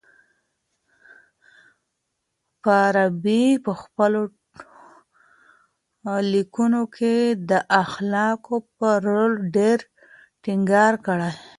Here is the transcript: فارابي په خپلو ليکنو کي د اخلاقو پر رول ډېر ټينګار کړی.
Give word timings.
فارابي 2.63 3.43
په 3.65 3.71
خپلو 3.81 4.21
ليکنو 6.31 6.83
کي 6.95 7.15
د 7.49 7.51
اخلاقو 7.83 8.57
پر 8.77 8.97
رول 9.07 9.33
ډېر 9.55 9.79
ټينګار 10.43 10.93
کړی. 11.05 11.31